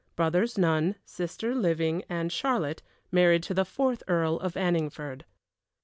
[0.15, 0.95] Brothers, none.
[1.05, 5.25] Sister living, Anne Charlotte, married to the fourth Earl of Anningford.